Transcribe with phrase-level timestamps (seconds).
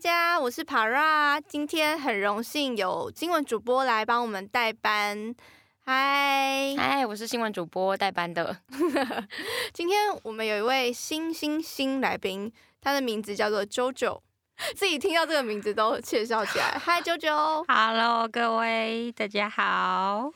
[0.00, 5.34] 家，我是 Para，今天很荣幸有新闻主播来帮我们代班。
[5.84, 8.56] 嗨，嗨，我是新闻主播代班的。
[9.74, 12.50] 今天我们有一位新新新来宾，
[12.80, 14.22] 他的名字叫做 JoJo，
[14.74, 16.80] 自己听到这个名字都窃笑起来。
[16.82, 20.32] 嗨，JoJo，Hello， 各位，大家好。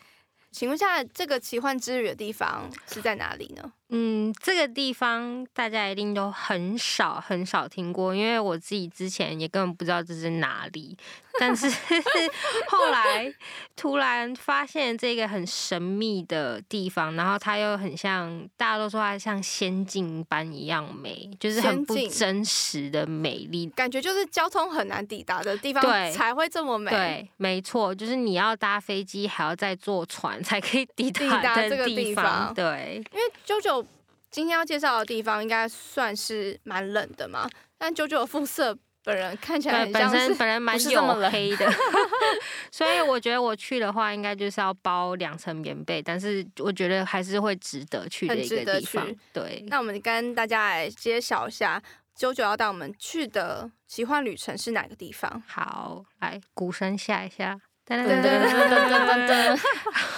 [0.50, 3.72] 请问一下，这个奇幻之旅的地方是在哪里呢？
[3.96, 10.98] 嗯，这个地方大家一定都很少很少听过，因为我自己之前也根本不知道这是哪里。
[11.38, 11.68] 但是
[12.68, 13.32] 后来
[13.74, 26.90] 突然发现这个很神秘的地方，然后它又很像大家都说它像仙境般一样美，就是很不真实的美丽，感觉就是交通很难抵达的地方，对，才会这么美。
[26.90, 32.55] 对，没错，就是你要搭飞机，还要再坐船才可以抵达这个地方。
[32.55, 33.84] 对，因为 JoJo
[34.30, 38.78] 今天要介绍的地方应该算是蛮冷的嘛，但 JoJo 的肤色。
[39.05, 41.70] 本人看起来本身本人蛮黝黑的，
[42.72, 46.02] 所以我觉得我去的话，应该就是要包两层棉被。
[46.02, 49.06] 但是我觉得还是会值得去的一个地方。
[49.32, 51.80] 对，那我们跟大家来揭晓一下
[52.19, 55.42] ，JoJo 要带我们去的奇幻旅程是哪个地方？
[55.47, 57.60] 好，来鼓声下一下。
[57.86, 59.60] 噔噔噔噔噔噔噔,噔，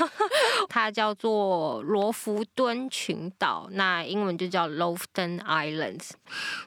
[0.71, 6.11] 它叫做罗弗敦群岛，那英文就叫 Lofton Islands。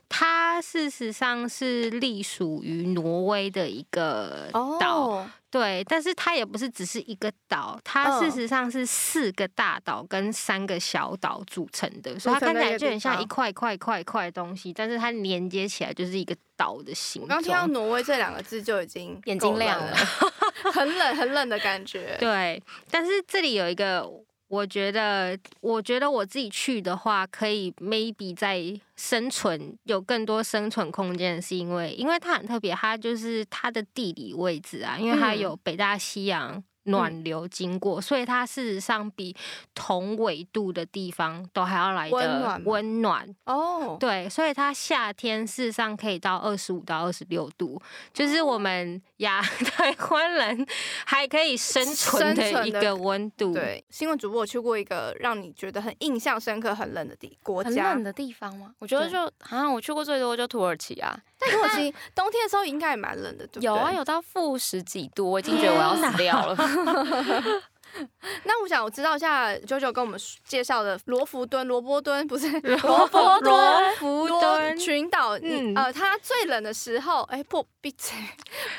[0.09, 5.25] 它事实上是隶属于挪威的一个岛。
[5.51, 17.37] 对，但是它也不是只是一个岛，它事实上是四个大岛跟三个小岛组成的，所以它看起来就很像一块一块一块块东西，但是它连接起来就是一个岛的形状。
[17.37, 19.95] 我刚听到挪威这两个字就已经眼睛亮了，
[20.71, 22.15] 很冷很冷的感觉。
[22.19, 24.09] 对，但是这里有一个。
[24.49, 28.59] 我觉得，我觉得我自己去的话，可以 maybe 在
[28.95, 36.63] 生存有更多生存空间，是因为，因为它很特别，它就是它的地理位置啊，因为它有北大西洋。
[36.83, 39.35] 暖流经过，所以它事实上比
[39.75, 43.97] 同纬度的地方都还要来的温暖哦。
[43.99, 47.79] 对，所以它夏天事实上可以到二十五到二十六度，
[48.13, 49.41] 就是我们亚
[49.75, 50.65] 台湾人
[51.05, 53.53] 还可以生存的一个温度。
[53.53, 58.73] 对，新闻主播我去过一个让你觉得很印象深刻、很冷的地国家，很冷的地方吗？
[58.79, 61.19] 我觉得就好像我去过最多就土耳其啊。
[61.41, 63.65] 但土耳其冬天的时候应该也蛮冷的，对不对？
[63.65, 66.68] 有啊，有到负十几度，我已经觉得我要死掉了。
[68.43, 78.15] 那我想我知道一下，JoJo 跟我们介绍的罗浮敦、罗波敦不是罗波罗浮敦群岛，嗯，呃，它最冷的时候，哎、欸，不，闭嘴，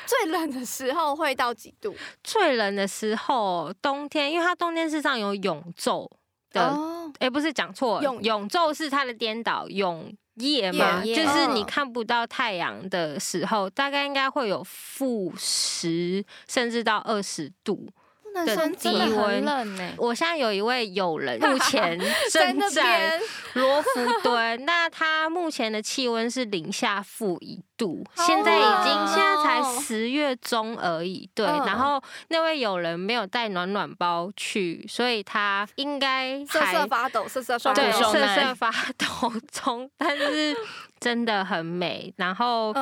[0.05, 1.93] 最冷的时候会到几度？
[2.23, 6.09] 最冷的时候，冬天，因为它冬天是上有永昼
[6.51, 6.73] 的，
[7.19, 10.15] 哎、不是讲错，永永昼是它的颠倒，永。
[10.41, 17.87] 夜嘛，就是你看不到太阳的时候，大概应该会有负十甚至到二十度
[18.33, 19.95] 的低温。
[19.97, 21.99] 我现在有一位友人， 目前
[22.31, 23.19] 正在
[23.53, 23.89] 罗浮
[24.23, 31.29] 敦，那他目前的气温是零下负一度，现在已经现在才十月中而已。
[31.33, 40.55] 对，然后那位友人没有带暖暖包去，所以他应该瑟瑟发抖，瑟瑟发抖，对，瑟瑟发抖中，但是。
[41.01, 42.73] 真的很美，然后我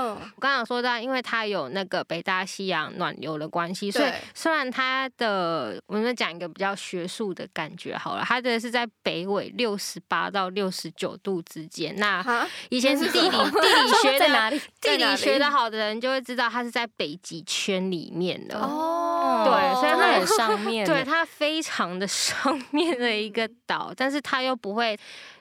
[0.42, 11.96] 刚刚说到，因为它有那个北大西洋暖流的关系，所以虽然它的我们讲一个比较学术的感觉好了，它的是在北纬六十八到六十九度之间。
[11.96, 12.22] 那
[12.70, 14.62] 以前 是地理地理学的哪里？
[14.82, 19.46] 地理学的好的人就会知道，它是在北极圈里面的哦。
[19.46, 25.00] 对，所以它很上面，对，它非常的 上面的一个岛，但是它又不会。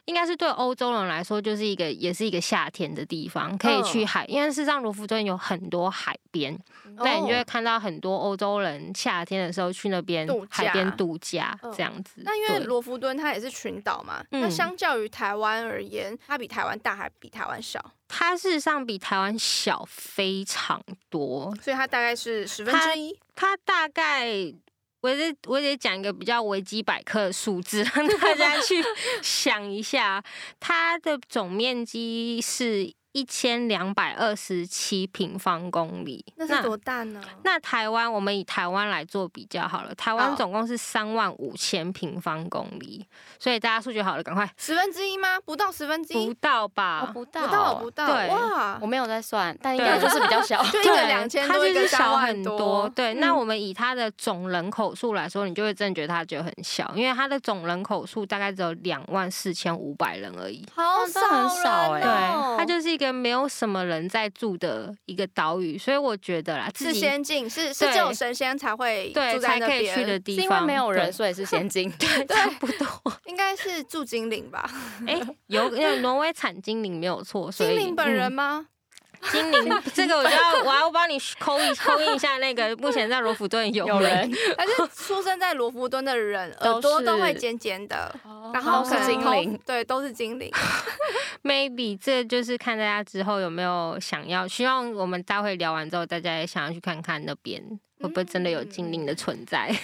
[0.08, 6.58] 应该是对欧洲人来说，就是一个也是一个夏天的地方，可以去海，因为事实上罗浮敦有很多海边，
[6.96, 12.22] 对，你就会看到很多欧洲人夏天的时候去那边海边度假这样子。
[12.24, 17.78] 那因为罗浮敦它也是群岛嘛，那相较于台湾而言，它比台湾大还比台湾小？
[18.08, 23.14] 它事实上比台湾小非常多，所以它大概是十分之一。
[23.36, 24.54] 它大概。
[25.00, 28.82] 我得我得讲一个比较维基百科的数字，让大家去
[29.22, 30.22] 想一下，
[30.58, 32.97] 它的总面积是。
[33.12, 37.20] 一千两百二十七平方公里，那是多大呢？
[37.42, 39.94] 那，那台湾，我们以台湾来做比较好了。
[39.94, 43.04] 台湾总共是三万五千平方公里，
[43.38, 45.40] 所以大家数学好了，赶快十分之一吗？
[45.40, 47.06] 不到十分之一，不到吧？
[47.08, 48.06] 哦、不到，不到，不到。
[48.06, 52.86] 对，哇，我没有在算，但应该就是比较小， 就一个两千多，一个小很多。
[52.90, 62.02] 对，那我们以它的总人口数来说，你就会真的觉得它就很小，因为它的总人口数大概只有两万四千五百人而已，好少，很少哎、欸。
[62.02, 72.88] 对，它就是一一个没有什么人在住的一个岛屿，所以我觉得啦，是仙境，是是只有神仙才会对才可以去的地方，是因为没有人，所以是仙境， 对，差不多，
[73.26, 74.70] 应该是住精灵吧？
[75.06, 78.66] 哎、欸，有因为挪威产精灵没有错，所以精灵本人吗？
[79.20, 82.38] 嗯精灵， 这个我就要我要帮你扣一扣印一下。
[82.38, 88.14] 那个 目前在罗浮敦有人， 但是出生在罗浮敦的人，耳朵都会尖尖的，
[88.52, 90.50] 然后是精灵，对，都是精灵。
[91.42, 97.62] Maybe 这就是看大家之后有没有想要，希望我们待会聊完之后，大家也想要去看看那边
[98.00, 99.74] 会不会真的有精灵的存在。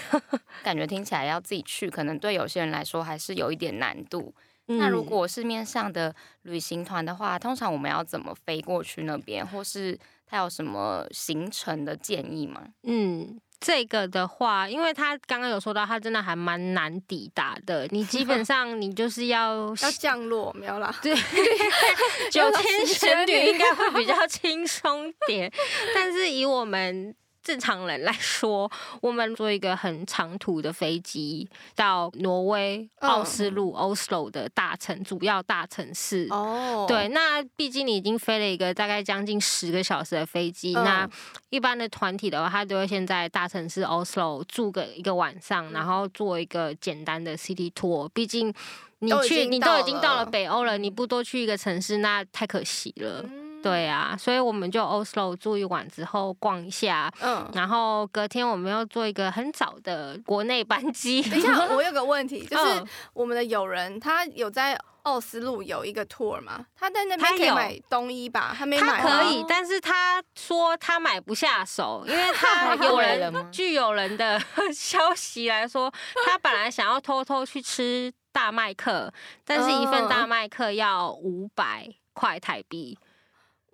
[0.62, 4.34] 感觉听起来要自己去，可能对有些人来说还是有一点难度。
[4.66, 12.62] 那如果市面上的旅行团的话，通常我们要怎么飞过去那边，或是他有什么行程的建议吗？
[12.84, 17.86] 嗯，这个的话，因为他刚刚有说到，他真的还蛮难抵达的。
[17.90, 20.94] 你基本 上你就是要要降落，没有啦。
[21.02, 21.14] 对，
[22.32, 25.52] 九天玄女应该会比较轻松点，
[25.94, 27.14] 但是以我们。
[27.44, 28.70] 正常人来说，
[29.02, 31.46] 我们坐一个很长途的飞机
[31.76, 36.26] 到挪威奥斯陆 （Oslo） 的大城，主要大城市。
[36.30, 41.08] 哦，对，那毕竟你已经飞了一个大概将近十个小时的飞机，那
[41.50, 48.08] 一般的团体的话，他都会先在大城市 Oslo 住个一个晚上，然后做一个简单的 City Tour。
[48.08, 48.52] 毕竟
[49.00, 53.22] 你去，你都已经到了北欧了，你不多去一个城市，那太可惜了。
[53.64, 61.22] 对啊，所以我们就 Oslo 住一晚之后逛一下，嗯，然后隔天我们要坐一个很早的国内班机。
[61.22, 62.84] 等一下，我有 个问题，就是
[63.14, 66.66] 我们的友人他有在奥斯陆有一个 tour 吗？
[66.78, 68.54] 他在那边可以买冬衣吧？
[68.58, 69.00] 他没买。
[69.00, 74.38] 他可以，但是他说他买不下手，因为 他有人据有人的
[74.74, 75.90] 消息来说，
[76.26, 79.10] 他本来想要偷偷去吃大麦克，
[79.44, 82.98] 但是一份大麦克要五百块台币。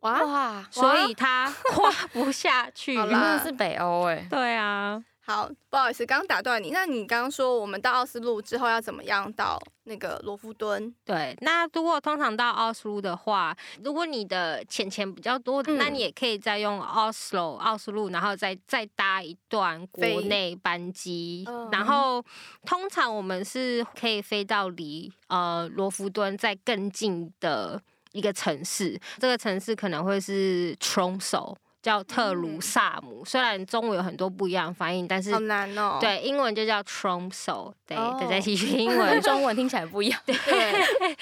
[0.00, 2.94] 哇，哇，所以他 跨不下去。
[2.94, 4.26] 真的是北欧哎。
[4.30, 6.70] 对啊，好，不好意思，刚刚打断你。
[6.70, 10.92] 那你刚刚说我们到奥斯陆之后要怎么样到那个罗夫敦？
[11.04, 13.54] 对，那如果通常到奥斯陆的话，
[13.84, 21.44] 如果你的钱钱比较多，嗯、那你也可以再用奥斯陆奥斯陆，然后再再搭一段国内班机。
[21.46, 22.24] 嗯、然后
[22.64, 27.80] 通常我们是可以飞到离呃罗夫敦再更近的。
[28.12, 33.22] 一个城市，这个城市可能会是 Tromso 叫特鲁萨姆。
[33.22, 35.98] 嗯、虽然中文有很多不一样的翻译，但是好难哦。
[36.00, 37.72] 对，英文就叫 Tromso，。
[37.86, 40.20] 对，大家一起学英 文，中文听起来不一样。
[40.26, 41.16] 对。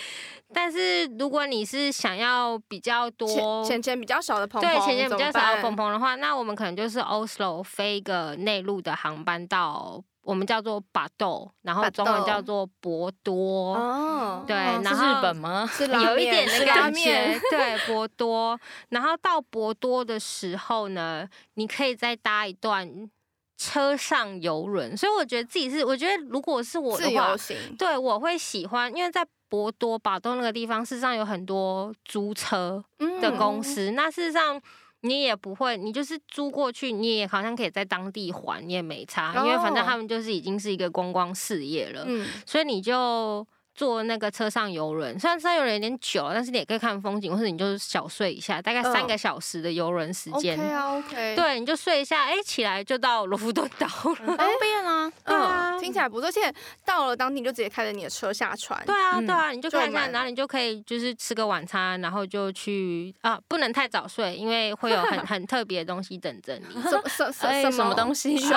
[0.54, 10.02] 但是如果你是想要比较多钱钱比较少的朋友，对，钱钱比较少的朋友的话，那我们可能就是 Oslo 飞一个内陆的航班到。
[10.28, 13.74] 我们叫做巴豆，然后中文叫做博多。
[13.74, 15.66] 哦，对，然后是日本吗？
[15.72, 17.40] 是有一点的感觉。
[17.50, 18.60] 对， 博多。
[18.90, 23.08] 然后到博多的时候呢，你可以再搭一段
[23.56, 24.94] 车上游轮。
[24.94, 27.34] 所以我觉得自己是，我觉得如果是我的话，
[27.78, 32.84] 对，我会喜欢，因为在博多巴豆那个地方，事实上有很多租车
[33.22, 33.92] 的公司。
[33.92, 34.60] 嗯、那事实上。
[35.02, 43.46] 你也不会，你就是租过去，你也好像可以在当地还，你也没差，因为反正他们就是已经是一个观光事业了，嗯，所以你就。
[43.78, 50.58] 坐那个车上游轮，虽然车上游轮有点久，但是你也可以看风景，或者你就是小睡一下，大概三个小时的游轮时间。
[50.58, 51.36] OK 啊，OK。
[51.36, 55.12] 对，你就睡一下，哎，起来就到罗浮敦岛了， 方便啊。
[55.22, 56.26] 嗯，听起来不错。
[56.26, 56.52] 而且
[56.84, 58.82] 到了当地，就直接开着你的车下船。
[58.84, 66.82] 对啊，对啊，你就看一下，然后你就可以就是吃个晚餐，然后就去啊，不能太早睡，因为会有很 很特别的东西等着你。
[66.82, 68.36] 什 什什什么东西？
[68.36, 68.50] 熊？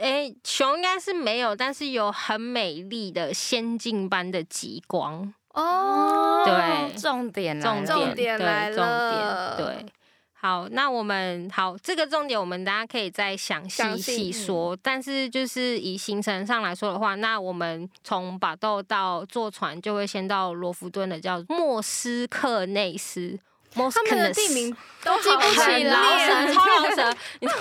[0.00, 4.44] 哎，熊应该是没有，但是有很美丽的仙境般的。
[4.60, 5.32] 极光。
[5.54, 9.86] 哦，对，重点，重点，重点来了，重点，对，
[10.34, 23.38] 好，那我们好，这个重点我们大家可以再详细细说，但是就是以行程上来说的话，那我们从巴豆到坐船就会先到罗浮敦的叫莫斯克内斯。
[23.74, 27.16] 他们的地名都记不起来， 超老舌。
[27.40, 27.60] 你知道，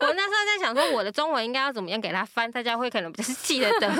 [0.00, 3.90] 我那时候在想说，我的中文应该要怎么样给他翻，大家会可能比较记得的。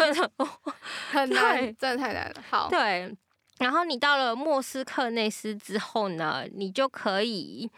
[1.10, 2.34] 很难，真的太难了。
[2.50, 3.14] 好，对。
[3.58, 7.70] 然后你到了莫斯科内斯之后呢，你就可以。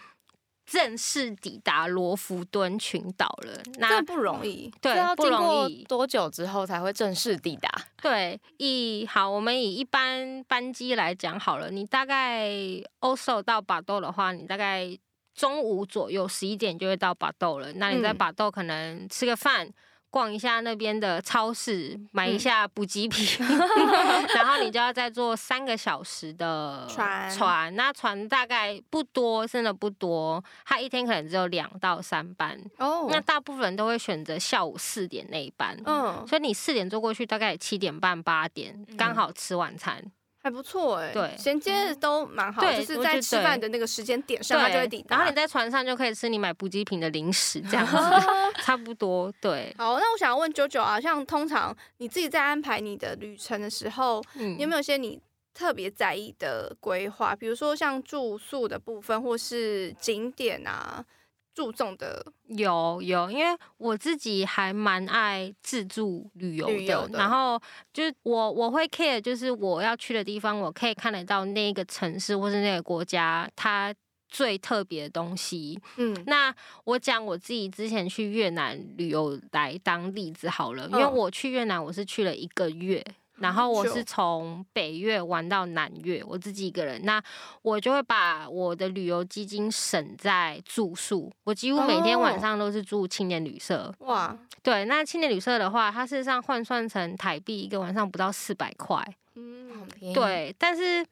[0.67, 4.73] 正式抵达罗浮敦群岛了，那不容易。
[4.81, 5.85] 对，不容易。
[5.85, 7.71] 多久之后才会正式抵达？
[8.03, 12.51] 对，以好，我们以一般班机来讲好了，你大概
[13.01, 14.99] Oslo 到巴豆的话，你大概
[15.35, 17.73] 中午左右十一点就会到巴豆了。
[17.75, 19.69] 那你在巴豆可能吃个饭。
[20.15, 27.29] 逛一下那边的超市，买一下补给品， 嗯、然后你就要再坐三个小时的船。
[27.29, 32.57] 船那船大概不多，真的不多，它一天可能只有两到三班。
[32.79, 35.77] 哦，那大部分人都会选择下午四点那一班。
[35.85, 40.01] 嗯，所以你四点坐过去，大概七点半八点刚好吃晚餐。
[40.45, 45.17] 还不错哎、欸，对，衔接都蛮好，就是在吃饭的那个时间点上，它就会抵达。
[45.17, 47.97] 然后你在船上就可以吃你买补给品的零食，这样子
[48.63, 49.33] 差不多。
[49.41, 55.19] 对，好，那我想要问 JoJo 啊，像通常你自己在安排你的旅程的时候，嗯、你有没有一些你
[55.55, 57.35] 特别在意的规划？
[57.35, 61.03] 比如说像住宿的部分，或是景点啊？
[61.55, 67.61] 注重的有有，因为我自己还蛮爱自助旅游的，的然后
[67.93, 73.95] 就是我我会 care，就是我要去的地方，我可以看得到那个城市或是那个国家它
[74.29, 75.81] 最特别的东西。
[75.97, 76.53] 嗯，那
[76.85, 83.05] 我讲我自己之前去越南旅游来当例子好了，因为我去越南我是去了一个月。
[83.39, 87.21] 然后我是从北越玩到南越，我自己一个人，那
[87.63, 93.93] 我就会把我的旅游基金省在住宿，我几乎每天晚上都是住青年旅社。
[93.99, 100.15] 哇，对，那青年旅社的话，它事实上换算成台币一个晚上不到四百块，嗯，很便宜。
[100.15, 101.05] 对，但是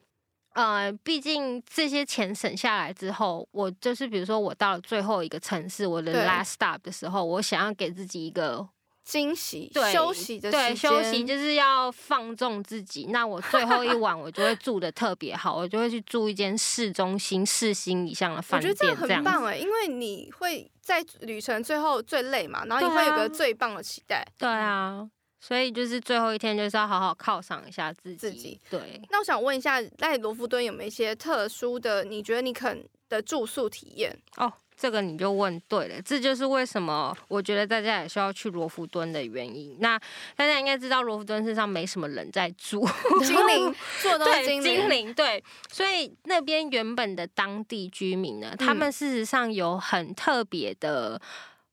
[0.52, 8.68] 呃，毕竟这些钱省下来之后，我就是比如说我到了最后一个城市，我的 last stop 的时候，我想要给自己一个。
[9.12, 13.08] 惊喜，对休息的对休息就是要放纵自己。
[13.10, 18.70] 那我最后一晚我就会住的特别好，我就会去住一间市中心四星以上的饭店。
[18.70, 24.26] 我觉得这样很棒哎，因为你会在旅程最后最累嘛，然后你会有个最棒的期待。
[24.38, 25.06] 对啊，
[25.40, 28.16] 所以就是最后一天就是要好好犒赏一下自己。
[28.16, 28.98] 自己对。
[29.10, 32.02] 那我想问一下，在罗浮敦有没有一些特殊的？
[32.02, 34.50] 你觉得你肯的住宿体验哦？
[34.76, 39.76] 这个你就问对了，这就是为什么我觉得大家也需要去罗浮敦的原因。
[39.80, 39.98] 那
[40.36, 42.86] 大家应该知道罗浮敦身上没什么人在住，
[43.24, 51.20] 精灵做的精灵对，所以那边原本的当地居民呢，他们事实上有很特别的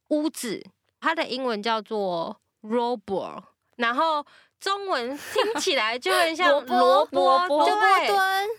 [0.09, 0.63] 屋子，
[0.99, 3.41] 它的英文叫做 Robor，
[3.77, 4.25] 然后。
[4.59, 7.47] 中文听起来就很像 萝卜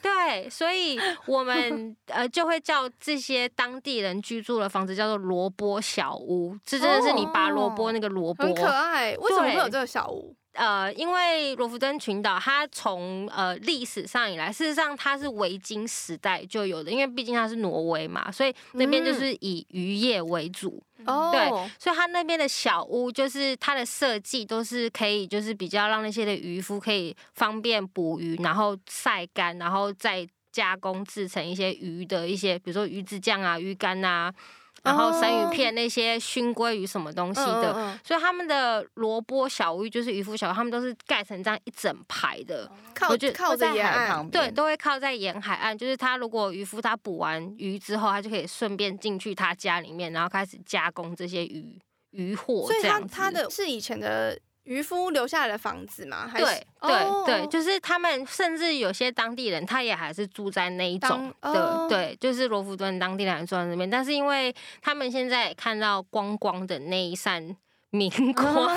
[0.02, 0.11] 对，
[0.42, 6.57] 对，所以我们呃就会叫这些当地人居住的房子叫做萝卜小屋。
[6.64, 9.14] 这真的是你拔萝卜那个萝卜，很可爱。
[9.16, 10.35] 为什么会有这个小屋？
[10.54, 20.83] 呃，因为罗浮敦群岛它从呃历史上以来，事实上它是维京时代就有的，因为毕竟它是挪威嘛，所以那边就是以渔业为主。
[21.07, 34.35] 哦、嗯，对，所以它那边的小屋就是它的设计都是可以，就是比较让那些的渔夫可以方便捕鱼，然后晒干，然后再加工制成一些鱼的一些，比如说鱼子酱啊、鱼干啊。
[34.82, 45.76] 然后生鱼片那些熏鲑鱼什么东西的，所以他们的萝卜小屋就是渔夫小屋，他们都是盖成这样一整排的，靠就靠在沿海旁边，对，都会靠在沿海岸。
[45.76, 51.78] 就是他如果渔夫他捕完鱼之后，他就可以顺便进去他家里面，然后开始加工这些鱼
[52.10, 52.66] 鱼货。
[52.66, 54.38] 所以他他的是以前的。
[54.64, 56.29] 渔夫留下来的房子吗？
[56.31, 63.88] 还是对对对，就是他们，甚至有些当地人，他也还是住在那一种的，哦、对，就是罗浮敦当地人住在那边。
[63.88, 67.57] 但是因为他们现在看到光光的那一扇
[67.90, 68.76] 明 光，哦、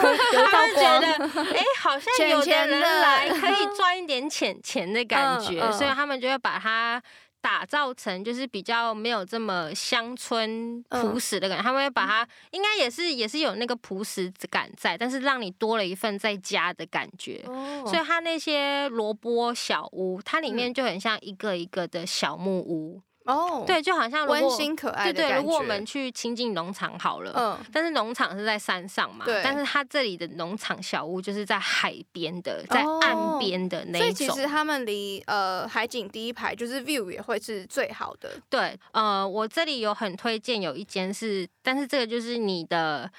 [0.52, 1.08] 他们觉得
[1.44, 7.02] 哎、欸，好像有的人来可以 赚一点钱钱的感觉，所以他们就会把它。
[7.44, 17.44] 打造成就是比较没有这么乡村朴实的感觉，嗯、他们会把它应该也是也是有那个朴实感在，但是让你多了一份在家的感觉。
[17.48, 23.02] 哦、所以它那些萝卜小屋，它里面就很像一个一个的小木屋。
[23.26, 34.16] 哦，oh, 对，就好像温馨可爱的对对，如果我们去亲近农场好了，嗯，但是农场是在山上嘛，对，但是它这里的农场小屋就是在海边的，在岸边的那一种。
[34.16, 38.32] 所以其实他们离呃海景第一排就是 view 也会是最好的。
[38.50, 43.10] 对，呃，我这里有很推荐有一间是，但是这个就是你的。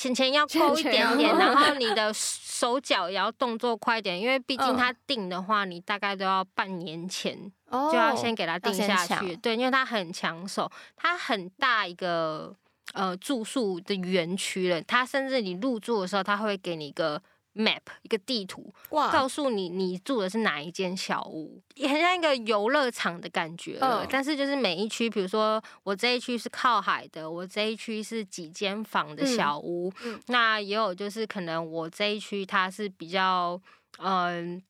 [0.00, 7.36] 钱钱要抠一点点，然后你的手脚也要动作快一点，因为毕竟他定的话，你大概都要半年前
[7.70, 9.36] 就要先给他定下去。
[9.36, 12.56] 对，因为他很抢手，他很大一个
[12.94, 17.20] 呃住宿的园区了，他甚至你入住的时候，他会给你一个。
[17.54, 24.04] Map 一个地图，哇，告诉你你住的是哪一间小屋，也很像一个游乐场的感觉了。
[24.04, 33.60] 嗯、但是就是每一区，比如说我这一区是靠海的，我这一区是几间房的小屋，嗯嗯、那也有就是可能我这一区它是比较
[33.98, 34.62] 嗯、呃、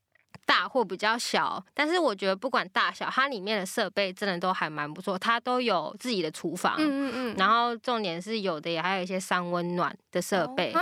[0.46, 10.72] 大或比较小，但是我觉得不管大小，它里面的设备真的都还蛮不错，它都有自己的厨房，嗯嗯嗯，然后重点是有的也还有一些三温暖的设备。
[10.72, 10.80] 哦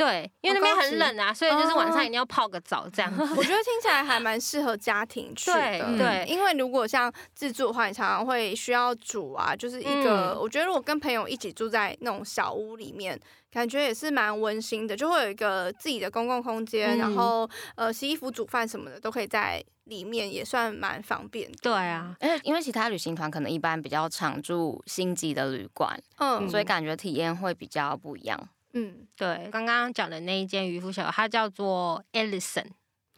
[0.00, 3.20] 对，因为那边很冷啊，所以就是晚上一定要泡个澡这样子。
[3.36, 5.60] 我觉得听起来还 蛮适合家庭去的。
[5.60, 21.52] 对，对，因为如果像自助的话，你常常会需要煮啊，就是一个，嗯、我觉得如果跟朋友一起住在那种小屋里面，感觉也是蛮温馨的，就会有一个自己的公共空间，嗯、然后呃洗衣服、煮饭什么的都可以在里面，也算蛮方便。
[21.60, 28.48] 对啊，因为因为其他旅行团可能一般比较常住星级的旅馆，嗯，所以感觉体验会比较不一样。
[28.72, 32.66] 嗯，对，刚刚讲的那一间渔夫小屋，它叫做 Ellison。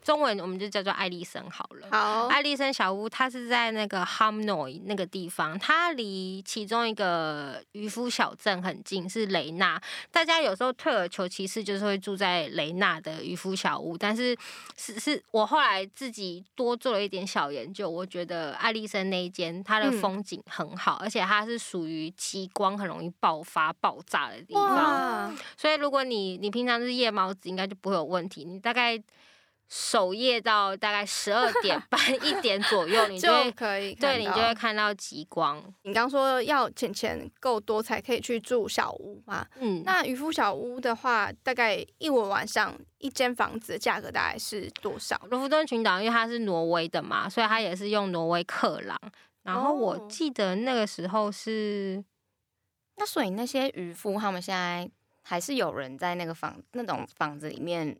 [0.02, 1.86] 中文我们就叫做爱丽森好了。
[1.90, 9.80] 好，艾丽森小屋，它是在那个 Hamnoy 那个地方，它离其中一个渔夫小镇很近，是雷纳。
[10.10, 13.96] 大家有时候退而求其次，就是会住在雷纳的渔夫小屋。
[13.96, 14.36] 但是
[14.76, 24.66] 是是我后来自己多做了一点小研究，我觉得爱丽森那一间它的风景很好，嗯、而且它是属于极光很容易爆发爆炸的地方。
[24.66, 28.44] 哇所以如果你你平常是夜猫子，应该就不会有问题。
[28.44, 29.00] 你大概。
[29.74, 35.64] 守夜到大概十二点 半一点左右，你就，就可以，对，你就会看到极光。
[35.84, 39.46] 你刚说要钱钱够多才可以去住小屋嘛？
[39.56, 45.18] 嗯，那渔夫小屋的话，大概一晚晚上一间房子的价格大概是多少？
[45.30, 49.00] 罗弗敦群岛因为它是挪威的嘛，所以它也是用挪威克朗。
[49.42, 52.04] 然后我记得那个时候是，哦、
[52.98, 54.86] 那所以那些渔夫他们现在
[55.22, 57.98] 还是有人在那个房那种房子里面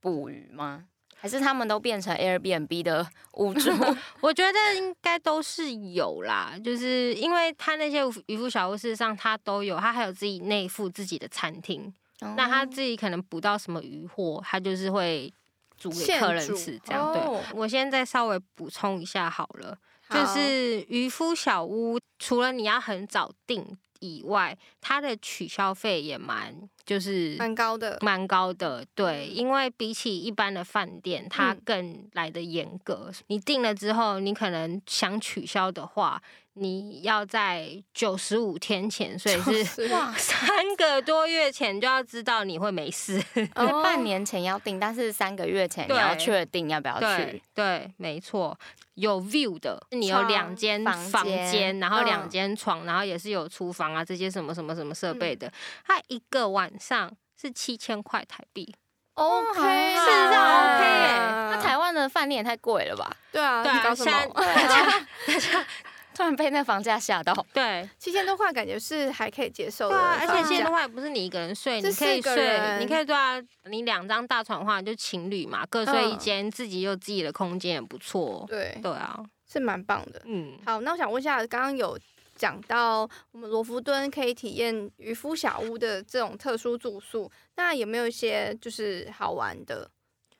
[0.00, 0.86] 捕鱼吗？
[1.22, 3.70] 还是他们都变成 Airbnb 的屋主？
[4.20, 11.94] 我觉得应该都是有啦，就是因为他那些渔夫小屋，事实上他都有，他还有自己内附自己的餐厅。
[12.22, 15.32] 哦、那他自己可能捕到什么渔获，他就是会
[15.78, 17.22] 煮给客人吃，这样对。
[17.22, 23.64] 哦、我现在稍微补充一下好了，好就是渔夫小屋除了你要很早订
[24.00, 26.68] 以外，它的取消费也蛮。
[26.84, 33.06] 就是蛮高的，蛮高的，对，因为比起一般的饭店，它更来的严格。
[33.08, 36.20] 嗯、你订了之后，你可能想取消的话，
[36.54, 43.22] 你要在九十五天前，所以是哇，三个多月前就要知道你会没事。
[43.54, 47.00] 哦，半年前要订，但是三个月前你要确定要不要去。
[47.00, 48.58] 对，对，没错。
[48.94, 55.50] 有 view 的，你有两间房间，然后两间床，然后也是有厨房啊，这些什么什么什么设备的。
[55.86, 58.74] 它一个晚上是七千块台币
[59.14, 59.60] ，OK，
[59.94, 61.16] 事实上 OK 耶。
[61.50, 63.10] 那台湾的饭店也太贵了吧？
[63.30, 64.28] 对啊，对啊，现在。
[66.16, 79.18] 突然被那房价吓到，对，七千多块感觉是还可以接受的，对啊，而且七千多块不是你一个人睡，你可以睡，你可以对啊，你两张大床的话就情侣嘛，各睡一间，自己有自己的空间也不错，对，对啊，
[79.50, 81.98] 是蛮棒的，嗯，好，那我想问一下，刚刚有
[82.34, 89.90] 讲到我们罗浮敦可以体验渔夫小屋的这种特殊住宿，那有没有一些就是好玩的？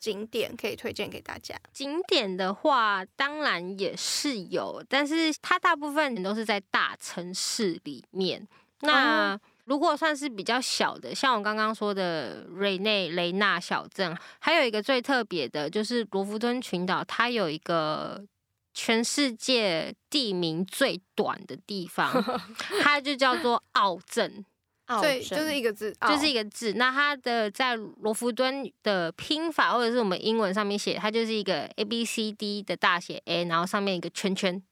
[0.02, 1.54] 景点可以推荐给大家。
[1.72, 8.44] 景点的话，当然也是有，但是它大部分都是在大城市里面。
[8.80, 18.26] 那如果算是比较小的，像我刚刚说的瑞内雷纳小镇，还有一个最特别的，就是罗弗敦群岛，它有一个
[18.74, 22.10] 全世界地名最短的地方，
[22.82, 24.44] 它就叫做奥镇。
[25.00, 26.72] 对，就是一个字，就是一个字。
[26.74, 34.62] 那它的在罗浮敦的拼法，或者是我们英文上面写，它就是一个 A B C D 的大写 A，然后上面一个圈圈，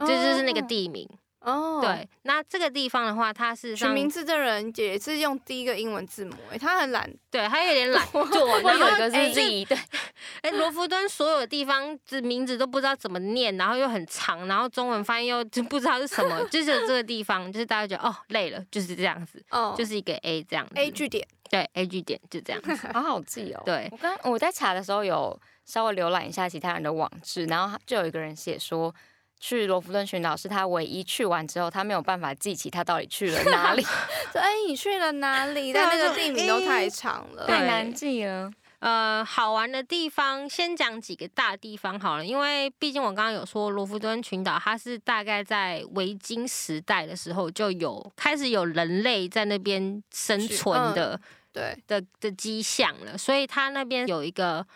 [0.00, 1.08] 这就是那个地名。
[1.40, 1.82] 哦，oh.
[1.82, 9.78] 对，那这个地方的话，它是取名字的人也是用第一个英文字母，哎，他很懒，对，他有点懒惰，然后有一个是 Z，对，
[10.42, 23.62] 哎，罗浮敦所有的地方的名字都不知道怎么念，然后又很长，然后中文翻译又就不知道是什么，就是这个地方，就是大家觉得哦累了，就是这样子，哦，就是一个 A 这样子，A 句点，对，A 句点就这样子，好好记哦。
[23.64, 28.94] 对，我刚我在查的时候有稍微浏览一下其他人的网志，然后就有一个人写说。
[29.40, 33.82] 去罗弗敦群岛是他唯一去完之后，他没有办法记起他到底去了 哪里。
[33.82, 35.72] 说哎，你去了哪里？
[35.72, 38.50] 但那个地名都太长了，太难记了。
[38.80, 51.20] 呃，好玩的地方先讲几个大地方好了，因为毕竟我刚刚有说罗弗敦群岛，它是大概在维京时代的时候就有开始有人类在那边生存的，嗯、
[51.52, 54.66] 对的的迹象了，所以它那边有一个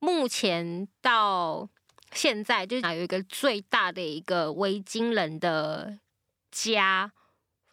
[0.00, 1.68] 目前到。
[2.12, 5.98] 现在就是有一个最大的一个维京人的
[6.50, 7.10] 家，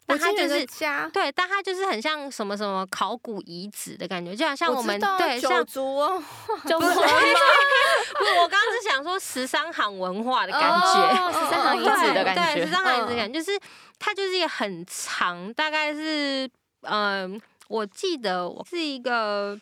[0.06, 6.24] 但它就是家，对，但它就是很像什么什么考古遗址的感觉，就好像我们我对 九族哦，
[6.66, 6.94] 九族吗？
[8.18, 13.60] 不是，我刚刚是想说十三行文化的感觉，十三行遗址的感觉，对，十三行遗址感觉就是
[14.00, 16.50] 它就是一个很长，大概是
[16.82, 17.40] 嗯。
[17.70, 19.60] 我记得我是一个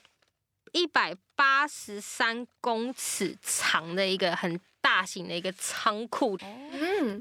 [0.76, 4.60] 一百八十三公尺长的一个很。
[4.86, 6.38] 大型的一个仓库，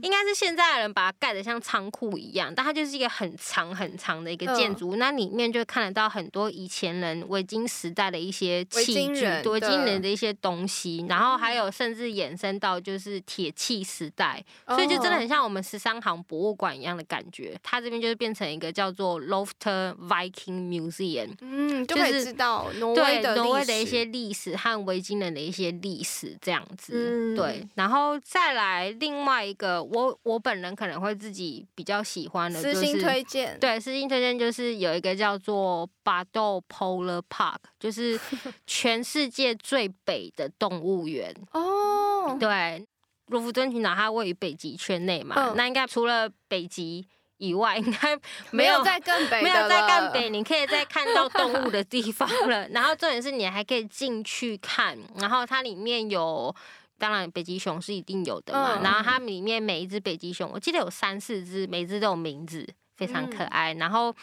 [0.03, 17.59] 应该是现在的人把它盖得像仓库一样，但它就是一个很长很长的一个建筑物，那里面就看得到很多以前人维京时代的一些器具，维京人的一些东西，然后还有甚至延伸到就是铁器时代，所以就真的很像我们十三行博物馆一样的感觉。
[17.62, 27.66] 它这边就是变成一个叫做 Lofter Viking Museum，嗯，就可以知道挪威的挪威的一些历史和维京人的一些历史这样子，对。
[27.75, 38.19] 然后再来另外一个，我我本人可能会自己比较喜欢的，就是，私心推荐，对，私心推荐就是有一个叫做 Bardo Polar Park，就是
[38.67, 42.37] 全世界最北的动物园哦。
[42.39, 42.87] 对，
[43.27, 47.07] 罗弗敦群岛它位于北极圈内嘛，嗯、那应该除了北极
[47.39, 48.19] 以外，应该
[48.51, 52.69] 没有在更北，没有在更北，你可以再看到动物的地方了。
[52.69, 56.55] 然后重点是你还可以进去看，然后它里面有。
[56.98, 58.78] 当然，北极熊是一定有的嘛。
[58.78, 63.74] 嗯、然后它里面每一只北极熊，我记得有三四只，每只都有名字，非常可爱。
[63.74, 64.14] 嗯、然后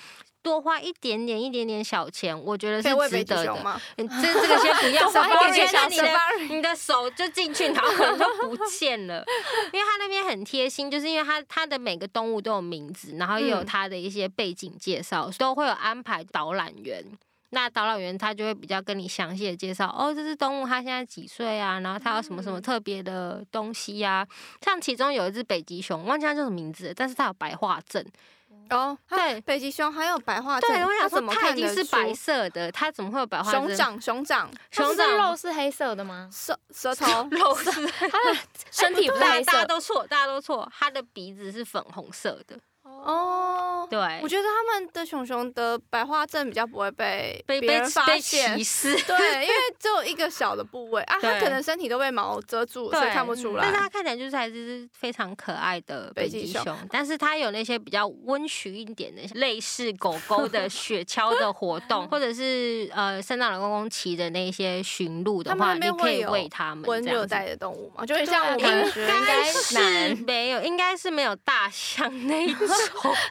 [0.41, 3.81] 多花一点点、一点点小钱，我觉得是值得的。
[3.97, 6.13] 这这个先不要， 花一点小钱，
[6.49, 9.23] 你的手就进去，然后可能就不见了。
[9.71, 17.05] 因为它那边很贴心，就是因为它它的每个动物都有名字，然后也有它的一些背景介绍，嗯、都会有安排导览员。
[17.51, 21.79] 那导览员他就会比较跟你详细的介绍，哦，这只动物它现在几岁啊？
[21.81, 24.27] 然后它有什么什么特别的东西呀、啊？
[24.61, 28.03] 像其中有一只北极熊，忘记它叫什么名字，但是它有白化症。
[28.69, 30.69] 哦，对，北极熊还有白化症。
[30.69, 33.67] 对，我想说它已经是白色的，它怎么会有白化症？
[33.67, 36.29] 熊掌，熊掌，熊掌肉是黑色的吗？
[36.31, 37.69] 舌舌头 肉是
[38.07, 38.39] 它的
[38.71, 42.57] 身体不是黑色，大家都错，大家都错，它的鼻子是粉红色的。
[43.03, 51.01] 哦，对，我觉得他们的熊熊的白化症比较不会被被别人发现，对，因为只有一个小的部位。
[51.03, 53.63] 啊， 它可能身体都被毛遮住，所以看不出来。
[53.63, 66.87] 但是它看起来就是还是非常可爱的北极熊，但是它有那些比较温驯一点的，类似狗狗的 雪橇的活动，或者是呃圣诞老公公骑的那些驯鹿的话，你可以喂它们。
[66.87, 72.67] 温热带的动物嘛，就会像我们应该是没有，应该是没有大象那一种。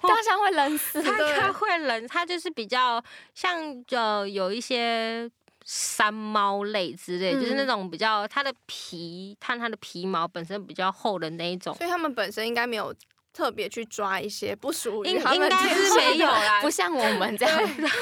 [0.03, 3.03] 大象会冷死，它它会冷，它就是比较
[3.35, 5.31] 像呃有一些
[5.65, 12.95] 山猫类之类，嗯、就是那种比较它的皮，看它的皮毛本身比较厚的那一种，所以它们本身应该没有。
[13.33, 17.59] 特别去抓一些不属于他们，应该是没有啦， 不像我们这样，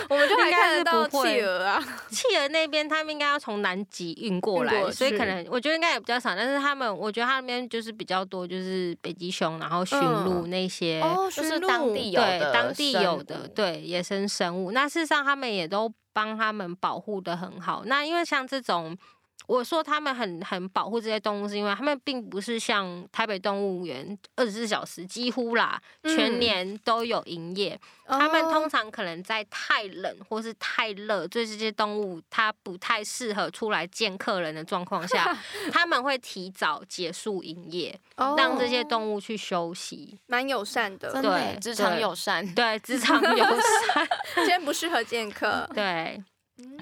[0.09, 1.83] 我们就还看得到企鹅啊。
[2.11, 6.35] 企鹅那边他们应该要从南极运过来，所以可能我觉得应该也比较少。
[6.35, 14.73] 但是他们，我觉得他那边就是比较多，就是北极熊，然后驯鹿那些，就是当地有的，当地有的对野生生物。
[14.73, 17.83] 那事实上他们也都帮他们保护的很好。
[17.85, 18.97] 那因为像这种。
[19.47, 27.81] 我说他们很很保护这些动物，是因为他们并不是像台北动物园二十四小时几乎啦，全年都有营业。
[28.05, 35.35] 嗯、他们通常可能在太冷或是太热，对这些动物它不太适合出来见客人的状况下，
[35.73, 44.09] 他们会提早结束营业，哦、让这些动物去休息，蛮友善的，对，职场友 善，对，职场友善。
[44.35, 46.23] 今天不适合见客，对。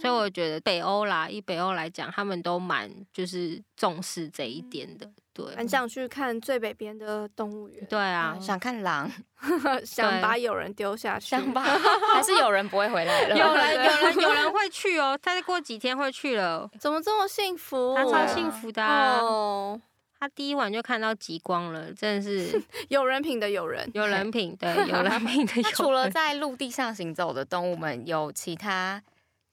[0.00, 5.44] 所以我觉得北欧啦，以北欧来讲，他们都蛮就是重视这一点的，对。
[5.56, 7.84] 很想去看最北边的动物园。
[7.86, 9.10] 对啊，嗯、想看狼，
[9.84, 11.62] 想把有人丢下去，想把
[12.14, 13.36] 还是有人不会回来了。
[13.36, 16.68] 有人，有人，有人会去哦，他再过几天会去了。
[16.78, 17.94] 怎么这么幸福？
[17.96, 19.18] 他超幸福的啊！
[19.20, 19.80] 哦、
[20.18, 25.72] 他第一晚就看到极光了，真的是 有人品的有人，有人品，对，有人品的有人。
[25.74, 29.02] 除了在陆地上行走的动物们，有其他？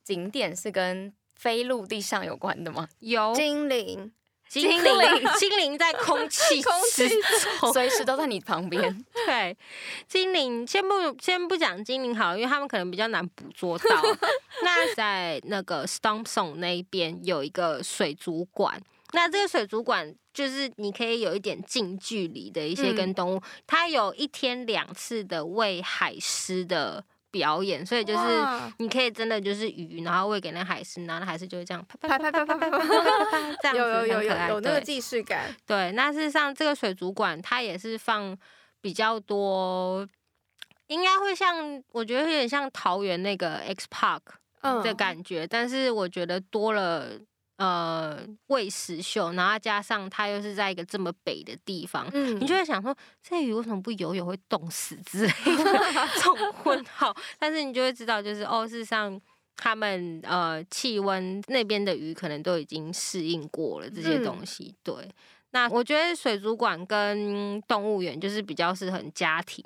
[0.04, 2.88] 景点是跟非陆地上有关的吗？
[3.00, 4.12] 有精灵，
[4.48, 4.84] 精灵
[5.40, 7.10] 精灵在空气， 空气
[7.74, 9.06] 随时都在你旁边。
[9.26, 9.58] 对，
[10.08, 14.02] 精灵先不先不讲精灵好了，因为他们可能比较难捕捉到。
[14.64, 18.82] 那在那个 Stompson 那一边有一个水族馆，
[19.14, 27.04] 那这个水族馆就是你可以有一点近距离的一些跟动物，嗯、它有一天两次的喂海狮的。
[27.34, 28.20] 表演，所以就是
[28.78, 32.78] 你可以真的就是鱼，然后喂给那海狮，然后那海狮就会这样拍拍拍拍拍拍拍，
[33.60, 35.54] 这样有有有有有那个既视感。
[35.66, 38.38] 对，那事实上这个水族馆它也是放
[38.82, 40.08] 比较多，
[40.88, 47.18] 应该会像我觉得有点像桃园那个 X Park 的感觉，但是我觉得多了。
[47.58, 55.34] 呃喂食秀，然后加上它又是在一个这么北的地方，嗯，你就会想说，这鱼为什么不游泳会冻死之类的
[56.16, 57.16] 这种问号？
[57.40, 59.22] 但是你就会知道，就是哦，事实上。
[59.56, 64.64] 他们呃，气温那边的鱼可能都已经适应过了这些东西。
[64.64, 65.16] 嗯、对，
[65.52, 69.64] 那我觉得水族馆跟动物园就是比较适合家庭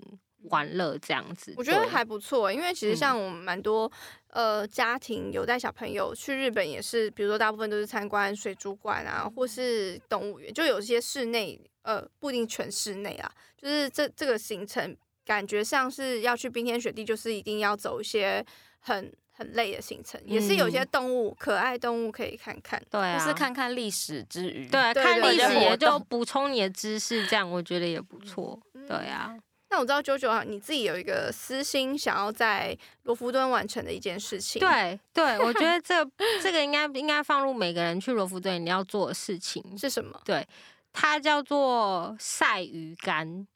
[0.49, 1.53] 玩乐这样子。
[1.57, 3.91] 我觉得还不错，因为其实像我们蛮多、
[4.29, 18.45] 嗯、呃家庭有带小朋友去日本，也是比如说大部分都是参观水族馆啊，或是动物园，就有些室内呃不一定全室内啊，就是这这个行程感觉像是要去冰天雪地，就是一定要走一些
[18.79, 19.11] 很。
[19.39, 29.37] 很累的行程，也是有些动物，嗯、可爱动物可以看看，对啊，就是看看历史之余，对，看历史也就补充你的知识，这样我觉得也不错，嗯、对啊。
[29.69, 36.05] 那我知道 JoJo 啊，你自己有一个私心，想要在罗浮敦完成的一件事情，对对，我觉得 这
[36.41, 40.19] 这个应该应该放入每个人去罗浮敦你要做的事情是什么？
[40.23, 40.47] 对，
[40.93, 43.47] 它叫做晒鱼干。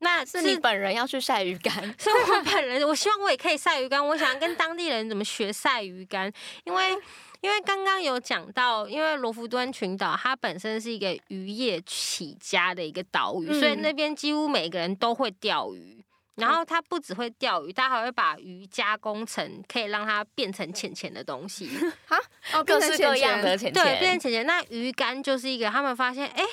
[0.00, 4.06] 那是你本人要去晒鱼干，所以我本 人，我希望我也可以晒鱼干。
[4.06, 6.30] 我想跟当地人怎么学晒鱼干，
[6.64, 6.94] 因为
[7.40, 16.04] 因为刚刚有讲到，因为罗浮敦群岛它本身是一个渔业起家的一个岛屿，嗯、所以那边几乎每个人都会钓鱼。
[16.36, 21.70] 然后他不只会钓鱼，他还会把鱼加工成可以让它变成浅浅的东西
[22.06, 22.18] 哈，
[22.52, 24.46] 哦，各式各样的浅浅，对，变成浅浅。
[24.46, 26.44] 那鱼干就是一个，他们发现，哎。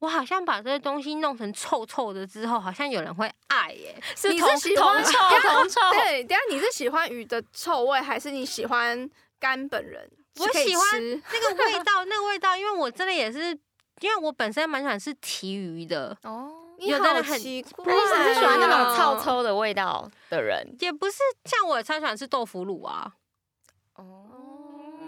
[0.00, 3.96] 我好像把这些东西弄成臭臭的之后，好像有人会爱耶。
[4.14, 5.80] 是你是喜欢臭同臭？
[5.96, 9.08] 对，等下你是喜欢鱼的臭味，还是你喜欢
[9.44, 10.10] 干本人？
[10.38, 13.50] 我喜欢那个味道，那个味道，因为我真的也是，
[14.00, 16.16] 因为我本身蛮喜欢吃提鱼的。
[16.22, 23.12] 哦，有的人很奇怪，你是喜欢那种臭臭的味道的人，也不是像我超喜欢吃豆腐乳啊。
[23.96, 24.30] 哦。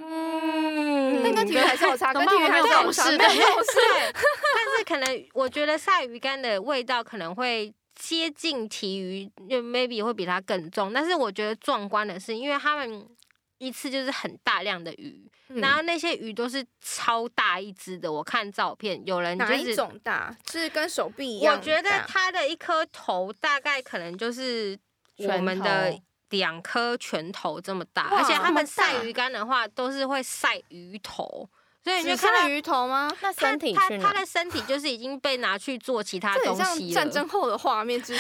[0.09, 10.93] 嗯，那跟鯷鱼还是有差， 跟鯷鱼还是有差，对， 但是可能我觉得晒鱼干的味道可能会接近鯷鱼，就 maybe 会比它更重。
[10.93, 13.09] 但是我觉得壮观的是，因为他们
[13.59, 18.13] 一次就是很大量的鱼，嗯、然后那些鱼都是超大一只的。
[18.13, 20.37] 我看照片，有人就是哪一种大？
[20.51, 21.55] 是跟手臂一样？
[21.55, 24.79] 我觉得它的一颗头大概可能就是
[25.19, 25.99] 我们的。
[26.31, 31.49] 两颗拳头这么大，而且他们晒鱼干的话，都是会晒鱼头。
[31.87, 33.09] 所以你就看到鱼头吗？
[33.23, 36.95] 那身体他他的身体就是已经被拿去做其他东西了。
[36.95, 38.19] 战争后的画面之类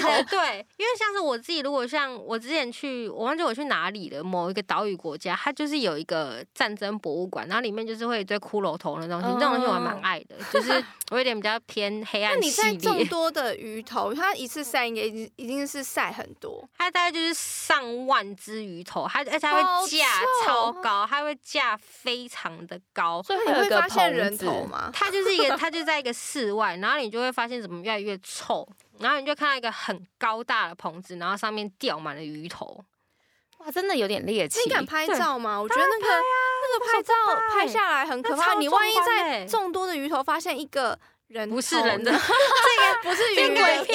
[0.00, 12.62] 的，对，因为像是我自己，如果像我之前去，我忘记我去哪里了，某一个岛屿国家，它就是有一个战争博物馆，然后里面就是会有一堆骷髅头的东西，这种东西我还蛮爱的，就是我有点比较偏黑暗系列。
[12.62, 20.06] 那你在众多的鱼头，它一次晒应该已经已经是晒很多，它大概就是上万只鱼头，它而且它会架
[20.44, 23.22] 超高，它会架非常的高。
[23.22, 24.90] 所以你会发现人头吗？
[24.92, 28.68] 它就是一个， 它就在一个室外，然后你就会发现怎么越来越臭，
[28.98, 32.84] 然后你就看到一个很高大的棚子，然后上面吊满了鱼头，
[33.58, 34.60] 哇，真的有点猎奇。
[34.64, 35.60] 你敢拍照吗？
[35.60, 36.22] 我觉得那个
[36.62, 37.14] 那个拍照
[37.50, 43.38] 拍下来很可怕，你万一在众多的鱼头发现一个人， 不是人的，这个不是鱼，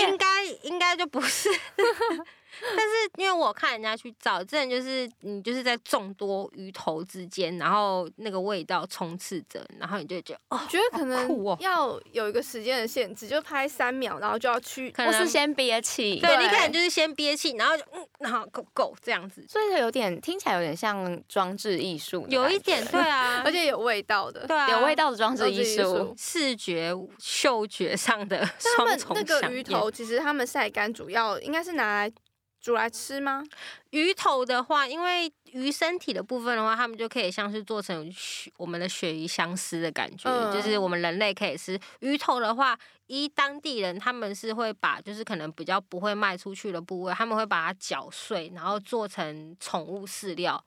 [0.02, 1.50] 应该应该就不是。
[2.76, 32.14] 但是因为我看人家去照，真的就是你就是在众多鱼头之间，然后那个味道充斥着，然后你就觉得哦，觉得可能要有一个时间的限制，就拍三秒，然后就要去，可能是先憋气，对，你可能就是先憋气，然后就嗯，然后够够这样子，所以有点听起来有点像装置艺术，有一点对啊，而且有味道的，对啊， 有味道的装置艺术，视觉嗅觉上的双重那个鱼头其实他们晒干主要应该是拿来。
[32.64, 33.44] 煮来吃吗？
[33.90, 38.10] 鱼头的话，因为鱼身体的部分的话，他们就可以像是做成
[38.56, 41.78] 我们的鳕鱼相思的感觉，嗯、就是我们人类可以吃。
[42.00, 50.64] 鱼头的话，依当地人他们是会把，就是可能比较不会卖出去的部位，他们会把它搅碎，然后做成宠物饲料，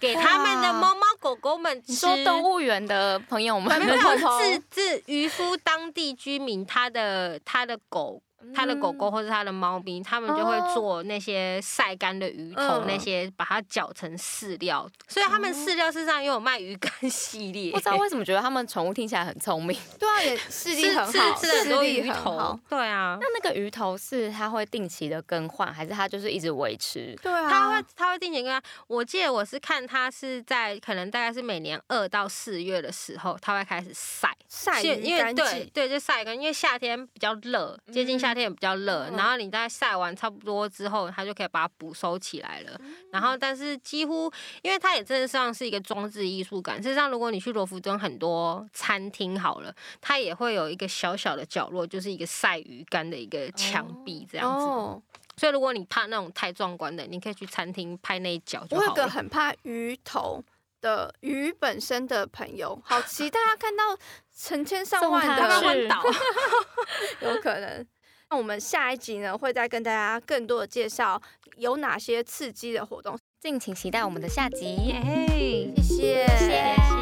[0.00, 1.92] 给他们的猫猫狗狗们吃。
[1.92, 4.00] 你说动物园的朋友 们，没有，
[4.40, 8.22] 是是渔夫当地居民他的他的狗。
[8.52, 17.72] 他的狗狗或者他的猫咪，他们就会做那些晒干的鱼头，那些把它搅成饲料，所以他们饲料市场也有卖鱼干系列。
[17.72, 23.16] 不知道为什么觉得他们宠物听起来很聪明，对啊，也视力很好，吃很多鱼头，对啊。
[23.20, 27.16] 那那个鱼头是它会定期的更换，还是它就是一直维持？
[27.22, 28.62] 对啊，它会它会定期更换。
[28.86, 38.34] 我记得我是看它是在可能大概是每年二到四月的时候，它会开始晒晒因为对对，就晒干，因为夏天比较热，接近夏。
[38.34, 42.76] 天也比较热，然后你在晒完差不多之后，它就可以把它补收起来了。
[43.12, 44.28] 然后，但是几乎，
[44.62, 46.82] 因为它也真的像是一个装置艺术感。
[46.82, 54.64] 事实上，如果你去罗浮敦很多餐厅好了，它也会有一个小小的角落，就是一个晒鱼干的一个墙壁这样子。
[54.64, 55.00] 哦。
[55.36, 58.88] 所以，如果你怕那种太壮观的，你可以去餐厅拍那一角就好了。
[58.88, 60.42] 我有个很怕鱼头
[60.84, 63.96] 的鱼本身的朋友，好期待他看到
[64.36, 66.04] 成千上万的问岛，
[67.22, 67.86] 有可能。
[68.28, 71.20] 那我们下一集呢，会再跟大家更多的介绍
[71.56, 74.94] 有哪些刺激的活动，敬请期待我们的下集。
[75.82, 76.93] 谢谢，谢谢。